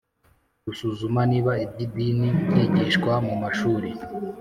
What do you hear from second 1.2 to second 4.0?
niba iby’idini byigishwa mu mashuri